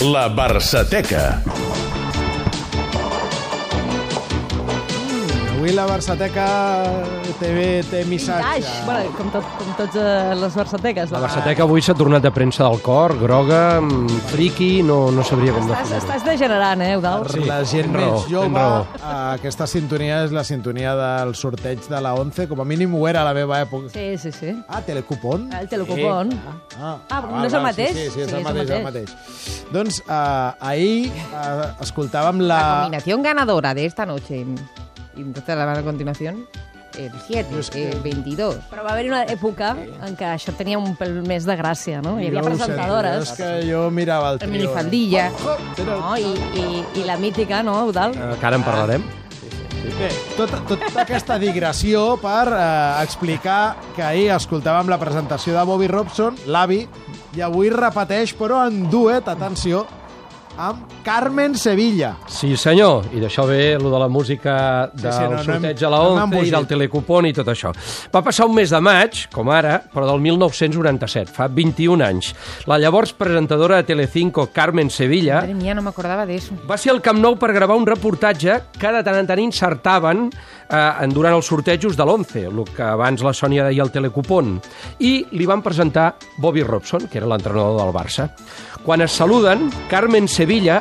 La 0.00 0.28
Barçateca. 0.28 1.42
Avui 5.66 5.74
la 5.74 5.84
Barçateca 5.90 6.44
TV 7.40 7.80
té 7.90 8.04
missatge. 8.06 8.38
Vintage, 8.38 8.84
bueno, 8.86 9.08
com, 9.16 9.30
tot, 9.34 9.46
com 9.58 9.72
tots 9.74 9.96
eh, 9.98 10.34
les 10.38 10.54
barçateques. 10.54 11.10
La 11.10 11.18
Barçateca 11.24 11.64
avui 11.64 11.82
s'ha 11.82 11.96
tornat 11.98 12.22
de 12.22 12.30
premsa 12.30 12.68
del 12.68 12.78
cor, 12.86 13.16
groga, 13.18 13.80
mm, 13.82 14.20
friqui, 14.30 14.68
no, 14.86 15.10
no 15.10 15.24
sabria 15.26 15.56
com 15.56 15.64
Estàs, 15.66 15.88
definir-ho. 15.90 16.04
estàs 16.04 16.22
degenerant, 16.28 16.84
eh, 16.86 16.92
Eudal? 16.94 17.26
Sí, 17.34 17.42
la 17.50 17.58
gent 17.66 17.90
raó, 17.98 18.12
més 18.20 18.28
jove, 18.30 18.62
aquesta 19.08 19.66
sintonia 19.66 20.20
és 20.28 20.30
la 20.38 20.44
sintonia 20.46 20.94
del 21.02 21.34
sorteig 21.34 21.82
de 21.90 22.00
la 22.00 22.14
11, 22.14 22.46
com 22.46 22.62
a 22.62 22.68
mínim 22.76 22.94
ho 22.94 23.02
era 23.10 23.26
a 23.26 23.28
la 23.32 23.34
meva 23.34 23.58
època. 23.66 23.90
Sí, 23.90 24.06
sí, 24.22 24.30
sí. 24.30 24.54
Ah, 24.68 24.82
Telecupon? 24.86 25.50
El 25.52 25.66
telecupón. 25.68 26.30
Ah, 26.78 26.96
Ah, 27.10 27.22
no 27.26 27.42
és 27.44 27.52
el 27.58 27.62
mateix? 27.66 27.90
Sí, 27.90 28.04
sí, 28.04 28.10
sí, 28.14 28.20
és 28.20 28.30
Sí, 28.30 28.36
el 28.36 28.38
és 28.38 28.38
el 28.38 28.44
mateix, 28.44 28.70
el 28.70 28.84
mateix. 28.84 29.10
mateix. 29.10 29.62
Doncs 29.72 29.98
eh, 30.06 30.52
ahir 30.60 31.10
eh, 31.10 31.70
escoltàvem 31.82 32.38
La 32.46 32.54
la... 32.54 32.82
combinación 32.84 33.22
ganadora 33.24 33.74
de 33.74 33.86
esta 33.86 34.06
noche. 34.06 34.44
Y 35.16 35.20
entonces 35.22 35.56
la 35.56 35.64
van 35.64 35.78
a 35.78 35.82
continuación. 35.82 36.46
El 36.96 37.12
7, 37.26 37.48
Yo 37.52 37.58
es 37.60 37.68
que- 37.70 37.90
el 37.90 38.00
22. 38.00 38.56
Però 38.70 38.82
va 38.84 38.92
haver-hi 38.92 39.08
una 39.10 39.26
època 39.26 39.74
en 40.06 40.16
què 40.16 40.24
això 40.32 40.54
tenia 40.56 40.78
un 40.78 40.96
pèl 40.96 41.20
més 41.26 41.44
de 41.44 41.56
gràcia, 41.58 42.00
no? 42.00 42.18
Hi 42.20 42.28
havia 42.28 42.40
Jo 42.40 42.46
ho 42.46 42.50
sé, 42.52 42.56
presentadores, 42.56 43.30
És 43.30 43.36
que 43.36 43.70
jo 43.70 43.90
mirava 43.90 44.30
el 44.32 44.38
trio. 44.38 44.50
minifaldilla. 44.52 45.30
no? 45.84 46.16
I, 46.16 46.22
i, 46.56 46.84
i 47.00 47.04
la 47.04 47.18
mítica, 47.18 47.62
no, 47.62 47.80
Eudal? 47.84 48.12
Eh, 48.16 48.36
Que 48.40 48.46
ara 48.46 48.56
en 48.56 48.62
parlarem. 48.64 49.02
Bé, 49.98 50.08
tota, 50.36 50.58
tota 50.66 51.02
aquesta 51.02 51.38
digressió 51.38 52.16
per 52.20 52.48
eh, 52.50 53.02
explicar 53.04 53.76
que 53.94 54.02
ahir 54.02 54.30
escoltàvem 54.34 54.88
la 54.88 54.98
presentació 54.98 55.52
de 55.54 55.62
Bobby 55.64 55.86
Robson, 55.86 56.34
l'avi, 56.46 56.88
i 57.36 57.40
avui 57.44 57.68
repeteix, 57.70 58.32
però 58.36 58.66
en 58.66 58.88
duet, 58.90 59.28
atenció, 59.28 59.86
amb 60.58 60.86
Carmen 61.04 61.54
Sevilla. 61.54 62.14
Sí, 62.28 62.56
senyor, 62.56 63.04
i 63.14 63.20
d'això 63.20 63.44
ve 63.46 63.76
lo 63.80 63.90
de 63.92 63.98
la 64.00 64.08
música 64.08 64.90
del 64.92 65.12
sí, 65.12 65.20
no, 65.22 65.30
no 65.30 65.36
hem- 65.38 65.44
sorteig 65.44 65.82
a 65.84 65.90
la 65.90 65.98
no 65.98 66.04
hem 66.06 66.12
11 66.16 66.22
i 66.22 66.24
embogit. 66.38 66.54
del 66.54 66.66
telecupon 66.66 67.26
i 67.26 67.32
tot 67.36 67.46
això. 67.52 67.72
Va 68.14 68.22
passar 68.22 68.46
un 68.46 68.54
mes 68.54 68.70
de 68.70 68.80
maig, 68.80 69.26
com 69.32 69.50
ara, 69.50 69.82
però 69.92 70.06
del 70.08 70.20
1997, 70.20 71.30
fa 71.32 71.48
21 71.48 72.02
anys. 72.04 72.34
La 72.66 72.78
llavors 72.78 73.12
presentadora 73.12 73.76
de 73.76 73.84
Telecinco, 73.84 74.48
Carmen 74.52 74.90
Sevilla, 74.90 75.40
Madre 75.42 75.54
mía, 75.54 75.74
no 75.74 75.82
me 75.82 75.90
acordaba 75.90 76.26
de 76.26 76.36
eso. 76.36 76.54
va 76.68 76.76
ser 76.78 76.90
al 76.92 77.02
Camp 77.02 77.18
Nou 77.20 77.36
per 77.38 77.52
gravar 77.52 77.76
un 77.76 77.86
reportatge 77.86 78.60
que 78.78 78.92
de 78.92 79.02
tant 79.04 79.16
en 79.20 79.26
tant 79.26 79.38
insertaven 79.40 80.30
eh, 80.70 81.06
durant 81.12 81.34
els 81.34 81.46
sortejos 81.46 81.96
de 81.96 82.02
l'11, 82.04 82.46
el 82.48 82.64
que 82.74 82.82
abans 82.82 83.22
la 83.22 83.32
Sònia 83.32 83.64
deia 83.68 83.82
el 83.84 83.90
telecupon, 83.92 84.60
i 85.00 85.26
li 85.32 85.46
van 85.46 85.62
presentar 85.62 86.14
Bobby 86.38 86.62
Robson, 86.62 87.06
que 87.08 87.18
era 87.18 87.26
l'entrenador 87.26 87.76
del 87.80 87.92
Barça. 87.94 88.30
Quan 88.86 89.02
es 89.02 89.16
saluden, 89.18 89.66
Carmen 89.90 90.28
Sevilla 90.28 90.80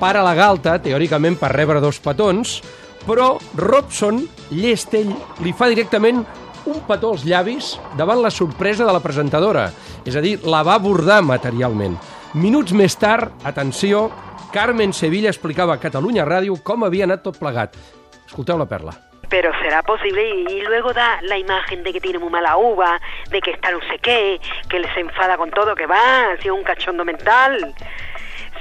para 0.00 0.22
la 0.24 0.32
galta, 0.32 0.78
teòricament 0.80 1.36
per 1.36 1.50
rebre 1.52 1.82
dos 1.84 1.98
petons, 2.00 2.56
però 3.04 3.34
Robson, 3.60 4.22
llest 4.48 4.96
ell, 4.96 5.12
li 5.44 5.52
fa 5.52 5.68
directament 5.68 6.24
un 6.64 6.80
petó 6.88 7.12
als 7.12 7.28
llavis 7.28 7.74
davant 8.00 8.24
la 8.24 8.32
sorpresa 8.32 8.88
de 8.88 8.96
la 8.96 9.04
presentadora. 9.04 9.68
És 10.08 10.16
a 10.16 10.24
dir, 10.24 10.38
la 10.48 10.64
va 10.64 10.78
abordar 10.80 11.20
materialment. 11.20 12.00
Minuts 12.32 12.72
més 12.72 12.96
tard, 12.96 13.36
atenció, 13.44 14.08
Carmen 14.54 14.96
Sevilla 14.96 15.28
explicava 15.28 15.76
a 15.76 15.82
Catalunya 15.82 16.24
Ràdio 16.24 16.56
com 16.64 16.88
havia 16.88 17.04
anat 17.04 17.28
tot 17.28 17.36
plegat. 17.36 17.76
Escolteu 18.24 18.56
la 18.56 18.70
perla. 18.70 18.96
Pero 19.34 19.50
será 19.60 19.82
posible 19.82 20.24
y, 20.24 20.60
luego 20.60 20.92
da 20.92 21.18
la 21.22 21.36
imagen 21.36 21.82
de 21.82 21.92
que 21.92 22.00
tiene 22.00 22.20
muy 22.20 22.30
mala 22.30 22.56
uva, 22.56 23.00
de 23.30 23.40
que 23.40 23.50
está 23.50 23.72
no 23.72 23.80
sé 23.80 23.98
qué, 23.98 24.40
que 24.68 24.80
se 24.94 25.00
enfada 25.00 25.36
con 25.36 25.50
todo, 25.50 25.74
que 25.74 25.86
va, 25.86 26.36
si 26.40 26.46
es 26.46 26.54
un 26.54 26.62
cachondo 26.62 27.04
mental, 27.04 27.74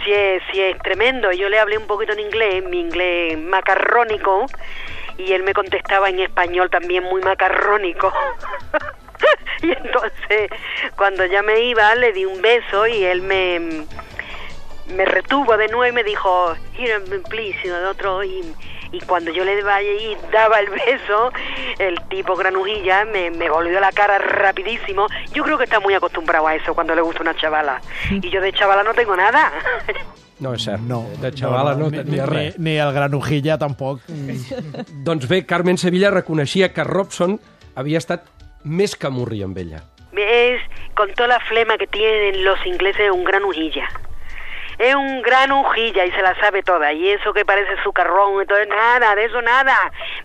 si 0.04 0.12
es, 0.12 0.42
si 0.52 0.60
es 0.60 0.76
tremendo. 0.80 1.32
Yo 1.32 1.48
le 1.48 1.60
hablé 1.60 1.78
un 1.78 1.86
poquito 1.86 2.14
en 2.14 2.22
inglés, 2.22 2.64
mi 2.64 2.80
inglés 2.80 3.38
macarrónico, 3.38 4.48
y 5.20 5.34
él 5.34 5.44
me 5.44 5.54
contestaba 5.54 6.10
en 6.10 6.22
español 6.22 6.72
también 6.72 7.04
muy 7.04 7.22
macarrónico. 7.22 8.12
y 9.62 9.74
entonces, 9.74 10.50
cuando 10.96 11.24
ya 11.28 11.44
me 11.44 11.60
iba, 11.66 11.94
le 11.94 12.14
di 12.14 12.26
un 12.26 12.42
beso 12.42 12.88
y 12.88 13.04
él 13.04 13.22
me, 13.22 13.86
me 14.88 15.06
retuvo 15.06 15.58
de 15.58 15.68
nuevo 15.68 15.88
y 15.88 15.92
me 15.92 16.04
dijo, 16.04 16.56
here, 16.78 17.00
please, 17.30 17.58
y 17.64 17.68
el 17.68 17.86
otro, 17.86 18.24
y, 18.24 18.44
y 18.92 19.00
cuando 19.02 19.32
yo 19.32 19.44
le 19.44 19.62
daba, 19.62 19.82
y 19.82 20.18
daba 20.32 20.60
el 20.60 20.70
beso, 20.86 21.32
el 21.80 22.00
tipo 22.10 22.36
granujilla 22.36 23.06
me, 23.06 23.32
me 23.32 23.50
volvió 23.50 23.80
la 23.80 23.92
cara 23.92 24.18
rapidísimo. 24.18 25.08
Yo 25.34 25.44
creo 25.44 25.58
que 25.58 25.64
está 25.66 25.80
muy 25.80 25.94
acostumbrado 25.94 26.48
a 26.48 26.56
eso 26.56 26.74
cuando 26.74 26.96
le 26.96 27.02
gusta 27.02 27.22
una 27.22 27.36
chavala. 27.36 27.82
Y 28.10 28.30
yo 28.30 28.42
de 28.42 28.54
chavala 28.54 28.84
no 28.84 28.94
tengo 28.94 29.16
nada. 29.16 29.52
No, 30.40 30.54
és 30.54 30.64
cert. 30.66 30.82
No, 30.82 31.06
De 31.22 31.32
xavala 31.32 31.76
no, 31.80 31.90
ni, 31.90 31.98
tenia 32.02 32.26
ni, 32.26 32.30
res. 32.30 32.58
Ni, 32.60 32.72
ni 32.72 32.78
el 32.82 32.92
granujilla, 32.92 33.58
tampoc. 33.58 34.02
Doncs 35.06 35.28
bé, 35.30 35.46
Carmen 35.46 35.78
Sevilla 35.78 36.12
reconeixia 36.12 36.74
que 36.74 36.84
Robson 36.84 37.38
havia 37.80 38.02
estat 38.02 38.26
més 38.64 38.98
que 38.98 39.08
amb 39.08 39.58
ella. 39.58 39.84
Es, 40.14 40.62
con 40.96 41.14
toda 41.14 41.28
la 41.28 41.40
flema 41.48 41.78
que 41.78 41.88
tienen 41.88 42.44
los 42.44 42.60
ingleses, 42.66 43.12
un 43.12 43.24
granujilla. 43.24 43.88
Es 44.78 44.96
un 44.96 45.22
granujilla 45.22 46.06
y 46.06 46.12
se 46.12 46.22
la 46.22 46.36
sabe 46.40 46.64
toda. 46.64 46.92
Y 46.94 47.10
eso 47.10 47.34
que 47.34 47.46
parece 47.46 47.82
sucarrón, 47.84 48.42
entonces 48.42 48.68
nada, 48.68 49.16
de 49.16 49.26
eso 49.26 49.42
nada. 49.42 49.76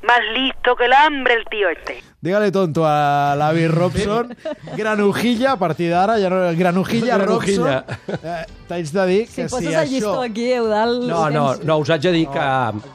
Más 0.03 0.21
listo 0.35 0.77
que 0.77 0.85
el 0.87 0.93
hambre 0.93 1.35
el 1.35 1.45
tío 1.51 1.69
este. 1.69 2.03
Digue-li 2.21 2.51
tonto 2.51 2.83
a 2.85 3.35
l'avi 3.39 3.69
Robson. 3.69 4.35
Granujilla, 4.77 5.53
a 5.53 5.57
partir 5.59 5.91
d'ara, 5.91 6.17
ja 6.19 6.29
no... 6.31 6.39
Granujilla, 6.59 7.17
Granujilla. 7.17 7.85
Robson. 7.87 8.19
Eh, 8.25 8.45
T'haig 8.69 8.91
de 8.93 9.05
dir 9.07 9.21
Si 9.29 9.35
que 9.37 9.45
poses 9.49 9.69
si 9.69 9.75
el 9.75 9.89
llistó 9.89 10.11
això... 10.21 10.25
aquí, 10.29 10.49
Eudal... 10.53 11.07
No, 11.09 11.31
no, 11.31 11.45
no, 11.63 11.77
us 11.79 11.89
haig 11.95 12.03
de 12.03 12.13
dir 12.13 12.27
que 12.29 12.43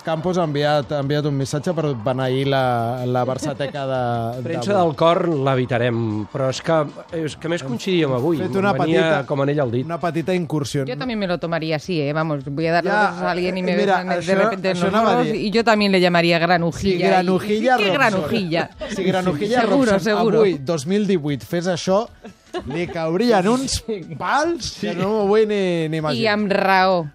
Campos 0.05 0.37
ha 0.37 0.43
enviat, 0.45 0.91
ha 0.91 0.99
enviat 1.01 1.25
un 1.25 1.37
missatge 1.39 1.73
per 1.73 1.93
beneir 2.05 2.43
la, 2.51 3.05
la 3.09 3.23
Barçateca 3.25 3.85
de... 3.89 4.43
premsa 4.45 4.73
de... 4.73 4.77
del 4.81 4.93
cor 4.99 5.23
l'evitarem, 5.31 6.03
però 6.31 6.51
és 6.53 6.59
que, 6.61 6.77
és 7.23 7.37
que 7.39 7.49
més 7.49 7.63
coincidíem 7.65 8.13
avui. 8.19 8.37
Fet 8.43 8.59
una 8.59 8.75
venia 8.75 9.01
petita, 9.07 9.23
com 9.31 9.41
anell 9.47 9.63
al 9.65 9.71
dit. 9.73 9.85
una 9.87 9.99
petita 10.03 10.35
incursió. 10.35 10.83
Yo 10.85 10.97
también 10.97 11.17
me 11.17 11.27
lo 11.31 11.39
tomaría 11.39 11.77
así, 11.77 12.01
¿eh? 12.01 12.11
Vamos, 12.13 12.43
voy 12.45 12.67
a 12.67 12.73
darle 12.73 12.91
Ya, 12.91 13.07
a 13.09 13.31
alguien 13.31 13.57
y 13.57 13.63
me 13.63 13.71
eh, 13.73 13.77
mira, 13.77 14.03
de 14.03 14.19
això- 14.19 14.35
repente 14.35 14.69
en 14.71 14.77
això 14.77 14.83
los 14.85 14.93
anava 14.93 15.09
a 15.09 15.13
morros 15.15 15.31
dir. 15.31 15.41
y 15.47 15.49
yo 15.51 15.63
también 15.63 15.91
le 15.91 16.01
llamaría 16.01 16.37
Si 16.97 17.03
granujilla. 17.03 17.75
granujilla, 17.75 17.75
y, 17.75 17.77
¿Qué 17.77 17.83
Robson. 17.83 17.93
granujilla? 17.93 18.69
Si 18.95 19.03
granujilla 19.03 19.61
Seguro, 19.61 19.91
Robson 19.91 19.99
seguro. 19.99 20.39
avui, 20.39 20.57
2018, 20.59 21.45
fes 21.45 21.67
això, 21.67 22.07
li 22.73 22.87
caurien 22.87 23.47
uns 23.47 23.83
pals 24.17 24.71
que 24.79 24.93
no 24.93 25.09
m'ho 25.09 25.27
vull 25.27 25.47
ni, 25.47 25.89
ni 25.89 25.97
imaginar. 25.97 26.33
amb 26.33 26.51
raó. 26.51 27.07